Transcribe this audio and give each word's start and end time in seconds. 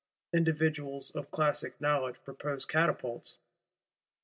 Individuals 0.33 1.11
of 1.11 1.29
classical 1.29 1.77
knowledge 1.79 2.15
propose 2.23 2.65
catapults. 2.65 3.37